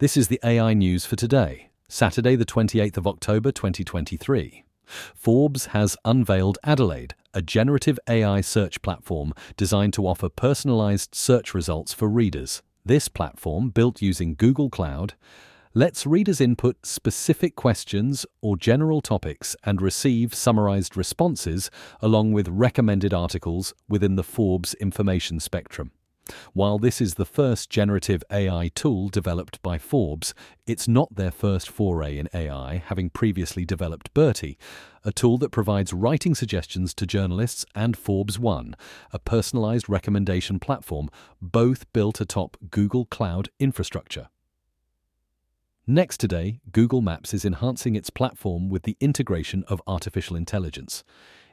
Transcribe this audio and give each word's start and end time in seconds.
This 0.00 0.16
is 0.16 0.28
the 0.28 0.40
AI 0.42 0.72
news 0.72 1.04
for 1.04 1.16
today, 1.16 1.68
Saturday, 1.86 2.34
the 2.34 2.46
28th 2.46 2.96
of 2.96 3.06
October 3.06 3.52
2023. 3.52 4.64
Forbes 4.86 5.66
has 5.66 5.94
unveiled 6.06 6.56
Adelaide, 6.64 7.14
a 7.34 7.42
generative 7.42 7.98
AI 8.08 8.40
search 8.40 8.80
platform 8.80 9.34
designed 9.58 9.92
to 9.92 10.06
offer 10.06 10.30
personalized 10.30 11.14
search 11.14 11.52
results 11.52 11.92
for 11.92 12.08
readers. 12.08 12.62
This 12.82 13.08
platform, 13.08 13.68
built 13.68 14.00
using 14.00 14.36
Google 14.36 14.70
Cloud, 14.70 15.16
lets 15.74 16.06
readers 16.06 16.40
input 16.40 16.86
specific 16.86 17.54
questions 17.54 18.24
or 18.40 18.56
general 18.56 19.02
topics 19.02 19.54
and 19.64 19.82
receive 19.82 20.34
summarized 20.34 20.96
responses 20.96 21.70
along 22.00 22.32
with 22.32 22.48
recommended 22.48 23.12
articles 23.12 23.74
within 23.86 24.16
the 24.16 24.24
Forbes 24.24 24.72
information 24.72 25.38
spectrum. 25.40 25.90
While 26.52 26.78
this 26.78 27.00
is 27.00 27.14
the 27.14 27.24
first 27.24 27.70
generative 27.70 28.22
AI 28.30 28.70
tool 28.74 29.08
developed 29.08 29.62
by 29.62 29.78
Forbes, 29.78 30.34
it's 30.66 30.88
not 30.88 31.14
their 31.14 31.30
first 31.30 31.68
foray 31.68 32.18
in 32.18 32.28
AI, 32.34 32.82
having 32.86 33.10
previously 33.10 33.64
developed 33.64 34.12
Bertie, 34.14 34.58
a 35.04 35.12
tool 35.12 35.38
that 35.38 35.50
provides 35.50 35.92
writing 35.92 36.34
suggestions 36.34 36.92
to 36.94 37.06
journalists, 37.06 37.64
and 37.74 37.96
Forbes 37.96 38.38
One, 38.38 38.76
a 39.12 39.18
personalized 39.18 39.88
recommendation 39.88 40.58
platform, 40.58 41.08
both 41.40 41.90
built 41.92 42.20
atop 42.20 42.56
Google 42.70 43.06
Cloud 43.06 43.48
infrastructure. 43.58 44.28
Next 45.86 46.20
today, 46.20 46.60
Google 46.70 47.00
Maps 47.00 47.34
is 47.34 47.44
enhancing 47.44 47.96
its 47.96 48.10
platform 48.10 48.68
with 48.68 48.84
the 48.84 48.96
integration 49.00 49.64
of 49.66 49.82
artificial 49.86 50.36
intelligence. 50.36 51.02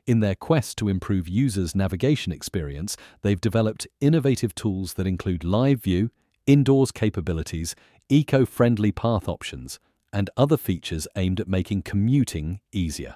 In 0.08 0.22
their 0.22 0.36
quest 0.36 0.78
to 0.78 0.88
improve 0.88 1.28
users' 1.28 1.76
navigation 1.76 2.32
experience, 2.32 2.96
they've 3.24 3.42
developed 3.42 3.88
innovative 4.00 4.56
tools 4.56 4.94
that 4.94 5.06
include 5.06 5.44
live 5.44 5.84
view, 5.84 6.12
indoors 6.46 6.94
capabilities, 6.94 7.76
eco 8.08 8.46
friendly 8.46 8.94
path 8.94 9.28
options, 9.28 9.80
and 10.14 10.30
other 10.38 10.56
features 10.56 11.10
aimed 11.18 11.42
at 11.42 11.50
making 11.50 11.82
commuting 11.82 12.62
easier. 12.72 13.16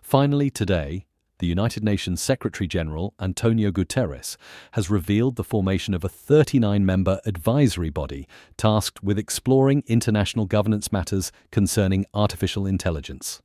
Finally, 0.00 0.50
today, 0.50 1.04
the 1.40 1.48
United 1.48 1.82
Nations 1.82 2.22
Secretary 2.22 2.68
General 2.68 3.12
Antonio 3.20 3.72
Guterres 3.72 4.36
has 4.72 4.88
revealed 4.88 5.34
the 5.34 5.44
formation 5.44 5.94
of 5.94 6.04
a 6.04 6.08
39 6.08 6.86
member 6.86 7.20
advisory 7.26 7.90
body 7.90 8.28
tasked 8.56 9.02
with 9.02 9.18
exploring 9.18 9.82
international 9.88 10.46
governance 10.46 10.92
matters 10.92 11.32
concerning 11.50 12.06
artificial 12.14 12.66
intelligence. 12.66 13.42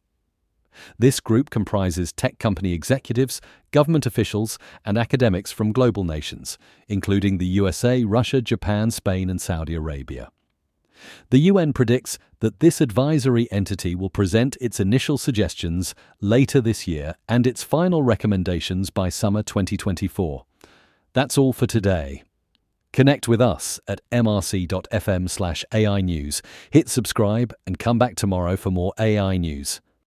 This 0.98 1.20
group 1.20 1.50
comprises 1.50 2.12
tech 2.14 2.40
company 2.40 2.74
executives, 2.74 3.42
government 3.72 4.06
officials, 4.06 4.58
and 4.86 4.98
academics 4.98 5.52
from 5.52 5.72
global 5.72 6.04
nations, 6.04 6.58
including 6.88 7.38
the 7.38 7.46
USA, 7.46 8.04
Russia, 8.04 8.42
Japan, 8.42 8.92
Spain, 8.92 9.30
and 9.30 9.42
Saudi 9.42 9.76
Arabia. 9.76 10.30
The 11.30 11.40
UN 11.40 11.74
predicts 11.74 12.20
that 12.40 12.60
this 12.60 12.82
advisory 12.82 13.52
entity 13.52 13.96
will 13.96 14.10
present 14.10 14.58
its 14.62 14.80
initial 14.80 15.18
suggestions 15.18 15.96
later 16.20 16.62
this 16.62 16.88
year 16.88 17.16
and 17.28 17.48
its 17.48 17.64
final 17.64 18.04
recommendations 18.04 18.90
by 18.90 19.10
summer 19.10 19.44
2024. 19.44 20.46
That's 21.14 21.38
all 21.38 21.54
for 21.54 21.68
today. 21.68 22.24
Connect 22.94 23.28
with 23.28 23.40
us 23.40 23.80
at 23.88 24.02
mrc.fm 24.12 25.30
slash 25.30 25.64
AI 25.74 26.02
News. 26.02 26.42
Hit 26.70 26.90
subscribe 26.90 27.54
and 27.66 27.80
come 27.80 27.98
back 27.98 28.16
tomorrow 28.16 28.58
for 28.58 28.70
more 28.70 28.94
AI 29.00 29.38
news. 29.38 29.80